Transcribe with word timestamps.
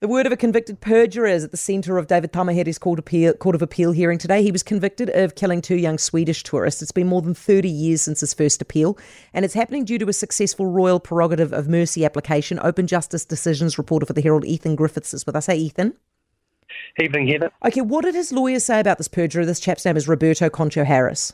The 0.00 0.08
word 0.08 0.26
of 0.26 0.32
a 0.32 0.36
convicted 0.36 0.82
perjurer 0.82 1.26
is 1.26 1.42
at 1.42 1.52
the 1.52 1.56
centre 1.56 1.96
of 1.96 2.06
David 2.06 2.30
Tamihere's 2.30 2.76
court, 2.76 2.98
appeal, 2.98 3.32
court 3.32 3.54
of 3.54 3.62
appeal 3.62 3.92
hearing 3.92 4.18
today. 4.18 4.42
He 4.42 4.52
was 4.52 4.62
convicted 4.62 5.08
of 5.08 5.36
killing 5.36 5.62
two 5.62 5.76
young 5.76 5.96
Swedish 5.96 6.42
tourists. 6.42 6.82
It's 6.82 6.92
been 6.92 7.06
more 7.06 7.22
than 7.22 7.32
30 7.32 7.70
years 7.70 8.02
since 8.02 8.20
his 8.20 8.34
first 8.34 8.60
appeal, 8.60 8.98
and 9.32 9.42
it's 9.42 9.54
happening 9.54 9.86
due 9.86 9.96
to 9.96 10.08
a 10.10 10.12
successful 10.12 10.66
royal 10.66 11.00
prerogative 11.00 11.50
of 11.50 11.66
mercy 11.66 12.04
application. 12.04 12.60
Open 12.62 12.86
Justice 12.86 13.24
Decisions 13.24 13.78
reporter 13.78 14.04
for 14.04 14.12
the 14.12 14.20
Herald, 14.20 14.44
Ethan 14.44 14.76
Griffiths, 14.76 15.14
is 15.14 15.24
with 15.24 15.34
us. 15.34 15.46
Hey, 15.46 15.56
Ethan. 15.56 15.94
Evening, 17.00 17.28
Heather. 17.28 17.50
Okay, 17.64 17.80
what 17.80 18.04
did 18.04 18.14
his 18.14 18.32
lawyers 18.32 18.64
say 18.64 18.80
about 18.80 18.98
this 18.98 19.08
perjurer? 19.08 19.46
This 19.46 19.60
chap's 19.60 19.86
name 19.86 19.96
is 19.96 20.06
Roberto 20.06 20.50
Concho 20.50 20.84
Harris. 20.84 21.32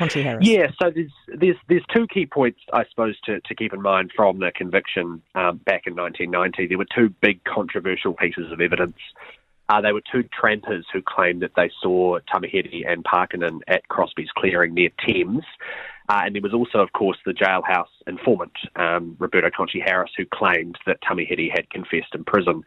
Concho 0.00 0.22
Harris. 0.22 0.46
Yeah, 0.46 0.68
so 0.82 0.90
there's 0.90 1.12
there's 1.28 1.56
there's 1.68 1.84
two 1.94 2.06
key 2.06 2.24
points 2.24 2.58
I 2.72 2.84
suppose 2.88 3.20
to, 3.26 3.38
to 3.40 3.54
keep 3.54 3.74
in 3.74 3.82
mind 3.82 4.12
from 4.16 4.38
the 4.38 4.50
conviction 4.50 5.20
um, 5.34 5.58
back 5.58 5.82
in 5.86 5.94
1990. 5.94 6.68
There 6.68 6.78
were 6.78 6.86
two 6.86 7.14
big 7.20 7.44
controversial 7.44 8.14
pieces 8.14 8.50
of 8.50 8.62
evidence. 8.62 8.96
Uh, 9.68 9.82
they 9.82 9.92
were 9.92 10.00
two 10.10 10.24
trampers 10.32 10.86
who 10.90 11.02
claimed 11.02 11.42
that 11.42 11.52
they 11.54 11.70
saw 11.82 12.18
Tamihere 12.32 12.90
and 12.90 13.04
Paakkonen 13.04 13.60
at 13.68 13.86
Crosbie's 13.88 14.30
clearing 14.34 14.72
near 14.72 14.88
Thames. 15.06 15.44
Uh, 16.08 16.22
and 16.24 16.34
there 16.34 16.42
was 16.42 16.54
also, 16.54 16.78
of 16.78 16.92
course, 16.92 17.18
the 17.24 17.32
jailhouse 17.32 17.84
informant, 18.06 18.54
um, 18.74 19.14
Roberto 19.20 19.48
Conchi 19.50 19.80
Harris, 19.84 20.10
who 20.16 20.24
claimed 20.24 20.76
that 20.86 21.00
Tamihere 21.02 21.50
had 21.54 21.70
confessed 21.70 22.14
in 22.14 22.24
prison 22.24 22.64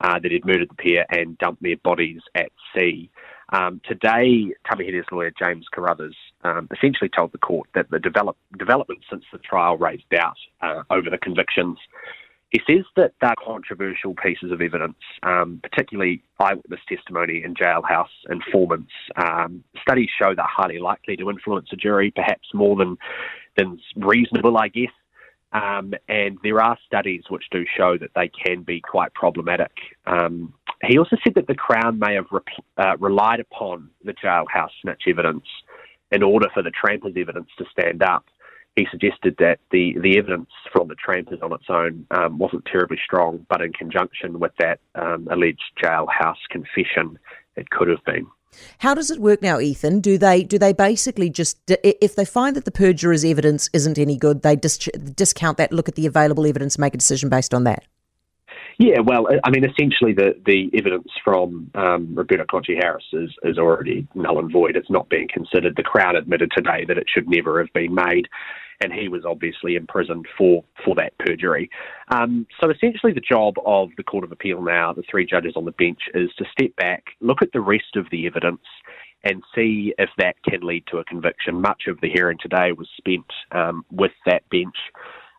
uh, 0.00 0.18
that 0.18 0.32
he'd 0.32 0.46
murdered 0.46 0.70
the 0.70 0.82
pair 0.82 1.06
and 1.10 1.38
dumped 1.38 1.62
their 1.62 1.76
bodies 1.76 2.22
at 2.34 2.50
sea. 2.74 3.10
Um, 3.52 3.80
today, 3.86 4.54
Tamihere's 4.68 5.06
lawyer, 5.12 5.30
James 5.38 5.66
Carruthers, 5.72 6.16
um, 6.42 6.68
essentially 6.74 7.10
told 7.14 7.32
the 7.32 7.38
court 7.38 7.68
that 7.74 7.90
the 7.90 7.98
develop, 7.98 8.36
development 8.58 9.00
since 9.10 9.24
the 9.30 9.38
trial 9.38 9.76
raised 9.76 10.08
doubt 10.10 10.36
uh, 10.62 10.82
over 10.90 11.10
the 11.10 11.18
convictions. 11.18 11.78
He 12.50 12.60
says 12.66 12.84
that 12.96 13.12
they're 13.20 13.34
controversial 13.42 14.14
pieces 14.14 14.52
of 14.52 14.60
evidence, 14.60 14.96
um, 15.22 15.60
particularly 15.62 16.22
eyewitness 16.38 16.80
testimony 16.86 17.42
and 17.42 17.56
jailhouse 17.56 18.12
informants. 18.28 18.92
Um, 19.16 19.64
studies 19.80 20.10
show 20.18 20.34
they're 20.34 20.44
highly 20.46 20.78
likely 20.78 21.16
to 21.16 21.30
influence 21.30 21.68
a 21.72 21.76
jury, 21.76 22.10
perhaps 22.10 22.48
more 22.52 22.76
than 22.76 22.98
than 23.56 23.78
reasonable, 23.96 24.56
I 24.56 24.68
guess. 24.68 24.90
Um, 25.52 25.92
and 26.08 26.38
there 26.42 26.62
are 26.62 26.78
studies 26.86 27.24
which 27.28 27.44
do 27.50 27.64
show 27.76 27.98
that 27.98 28.10
they 28.14 28.28
can 28.28 28.62
be 28.62 28.80
quite 28.80 29.12
problematic. 29.14 29.72
Um, 30.06 30.54
he 30.84 30.98
also 30.98 31.16
said 31.22 31.34
that 31.34 31.46
the 31.46 31.54
Crown 31.54 31.98
may 31.98 32.14
have 32.14 32.26
uh, 32.78 32.96
relied 32.98 33.40
upon 33.40 33.90
the 34.04 34.14
jailhouse 34.14 34.70
snitch 34.80 35.02
evidence 35.06 35.44
in 36.10 36.22
order 36.22 36.48
for 36.52 36.62
the 36.62 36.70
trampers' 36.70 37.14
evidence 37.16 37.48
to 37.58 37.64
stand 37.70 38.02
up. 38.02 38.24
He 38.76 38.86
suggested 38.90 39.36
that 39.38 39.58
the, 39.70 39.96
the 40.00 40.18
evidence 40.18 40.48
from 40.72 40.88
the 40.88 40.94
trampers 40.94 41.40
on 41.42 41.52
its 41.52 41.66
own 41.68 42.06
um, 42.10 42.38
wasn't 42.38 42.64
terribly 42.64 42.98
strong, 43.04 43.46
but 43.50 43.60
in 43.60 43.72
conjunction 43.72 44.40
with 44.40 44.52
that 44.58 44.80
um, 44.94 45.28
alleged 45.30 45.62
jailhouse 45.82 46.40
confession, 46.50 47.18
it 47.56 47.68
could 47.68 47.88
have 47.88 48.02
been. 48.06 48.26
How 48.78 48.94
does 48.94 49.10
it 49.10 49.20
work 49.20 49.42
now, 49.42 49.60
Ethan? 49.60 50.00
Do 50.00 50.18
they 50.18 50.42
do 50.42 50.58
they 50.58 50.72
basically 50.72 51.30
just 51.30 51.58
if 51.68 52.14
they 52.14 52.24
find 52.24 52.56
that 52.56 52.64
the 52.64 52.70
perjurer's 52.70 53.24
evidence 53.24 53.68
isn't 53.72 53.98
any 53.98 54.16
good, 54.16 54.42
they 54.42 54.56
dis- 54.56 54.78
discount 55.14 55.58
that, 55.58 55.72
look 55.72 55.88
at 55.88 55.94
the 55.94 56.06
available 56.06 56.46
evidence, 56.46 56.78
make 56.78 56.94
a 56.94 56.98
decision 56.98 57.28
based 57.28 57.54
on 57.54 57.64
that? 57.64 57.84
Yeah, 58.78 59.00
well, 59.00 59.28
I 59.44 59.50
mean, 59.50 59.64
essentially, 59.64 60.12
the, 60.12 60.34
the 60.44 60.70
evidence 60.76 61.08
from 61.22 61.70
um, 61.74 62.16
Conchi 62.16 62.74
Harris 62.74 63.04
is, 63.12 63.30
is 63.42 63.58
already 63.58 64.08
null 64.14 64.38
and 64.38 64.50
void. 64.50 64.76
It's 64.76 64.90
not 64.90 65.08
being 65.08 65.28
considered. 65.32 65.76
The 65.76 65.82
Crown 65.82 66.16
admitted 66.16 66.50
today 66.56 66.84
that 66.88 66.98
it 66.98 67.06
should 67.12 67.28
never 67.28 67.60
have 67.60 67.72
been 67.74 67.94
made, 67.94 68.28
and 68.80 68.92
he 68.92 69.08
was 69.08 69.24
obviously 69.24 69.76
imprisoned 69.76 70.26
for, 70.36 70.64
for 70.84 70.94
that 70.96 71.16
perjury. 71.18 71.70
Um, 72.08 72.46
so 72.60 72.70
essentially, 72.70 73.12
the 73.12 73.20
job 73.20 73.54
of 73.64 73.90
the 73.96 74.02
Court 74.02 74.24
of 74.24 74.32
Appeal 74.32 74.62
now, 74.62 74.92
the 74.92 75.04
three 75.10 75.26
judges 75.26 75.54
on 75.56 75.64
the 75.64 75.72
bench, 75.72 76.00
is 76.14 76.30
to 76.38 76.44
step 76.50 76.74
back, 76.76 77.04
look 77.20 77.42
at 77.42 77.52
the 77.52 77.60
rest 77.60 77.96
of 77.96 78.06
the 78.10 78.26
evidence, 78.26 78.62
and 79.24 79.42
see 79.54 79.94
if 79.98 80.10
that 80.18 80.34
can 80.44 80.60
lead 80.62 80.84
to 80.90 80.98
a 80.98 81.04
conviction. 81.04 81.60
Much 81.60 81.84
of 81.86 82.00
the 82.00 82.10
hearing 82.10 82.38
today 82.40 82.72
was 82.72 82.88
spent 82.96 83.26
um, 83.52 83.84
with 83.90 84.12
that 84.26 84.48
bench 84.50 84.74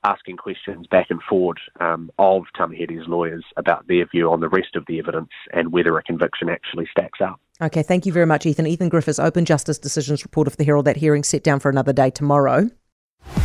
asking 0.05 0.37
questions 0.37 0.85
back 0.87 1.07
and 1.09 1.21
forward 1.29 1.59
um, 1.79 2.11
of 2.19 2.43
Tamihere's 2.57 3.07
lawyers 3.07 3.43
about 3.57 3.87
their 3.87 4.05
view 4.05 4.29
on 4.29 4.41
the 4.41 4.49
rest 4.49 4.75
of 4.75 4.85
the 4.87 4.99
evidence 4.99 5.29
and 5.53 5.71
whether 5.71 5.97
a 5.97 6.03
conviction 6.03 6.49
actually 6.49 6.87
stacks 6.91 7.19
up. 7.21 7.39
Okay, 7.61 7.83
thank 7.83 8.05
you 8.05 8.11
very 8.11 8.25
much, 8.25 8.45
Ethan. 8.45 8.67
Ethan 8.67 8.89
Griffiths, 8.89 9.19
Open 9.19 9.45
Justice 9.45 9.79
Decisions 9.79 10.23
report 10.23 10.47
of 10.47 10.57
the 10.57 10.63
Herald. 10.63 10.85
That 10.85 10.97
hearing 10.97 11.23
set 11.23 11.43
down 11.43 11.59
for 11.59 11.69
another 11.69 11.93
day 11.93 12.09
tomorrow. 12.09 12.69